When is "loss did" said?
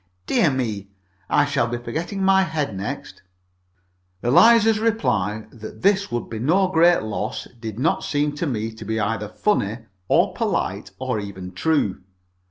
7.03-7.77